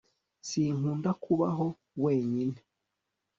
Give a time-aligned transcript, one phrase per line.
[0.47, 1.67] sinkunda kubaho
[2.03, 2.59] wenyine